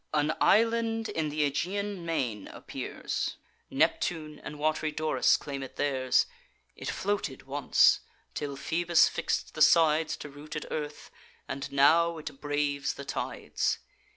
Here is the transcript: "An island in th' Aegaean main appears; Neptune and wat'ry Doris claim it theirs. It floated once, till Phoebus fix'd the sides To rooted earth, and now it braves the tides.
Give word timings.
"An 0.15 0.33
island 0.41 1.09
in 1.09 1.29
th' 1.29 1.35
Aegaean 1.35 2.03
main 2.03 2.47
appears; 2.47 3.35
Neptune 3.69 4.39
and 4.39 4.57
wat'ry 4.57 4.89
Doris 4.91 5.37
claim 5.37 5.61
it 5.61 5.75
theirs. 5.75 6.25
It 6.75 6.89
floated 6.89 7.43
once, 7.43 7.99
till 8.33 8.55
Phoebus 8.55 9.07
fix'd 9.07 9.53
the 9.53 9.61
sides 9.61 10.17
To 10.17 10.27
rooted 10.29 10.65
earth, 10.71 11.11
and 11.47 11.71
now 11.71 12.17
it 12.17 12.41
braves 12.41 12.95
the 12.95 13.05
tides. 13.05 13.77